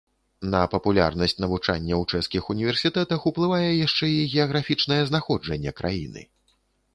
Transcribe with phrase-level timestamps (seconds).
[0.53, 6.27] На папулярнасць навучання ў чэшскіх універсітэтах уплывае яшчэ і геаграфічнае знаходжанне краіны.